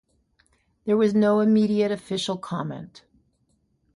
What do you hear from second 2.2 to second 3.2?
comment.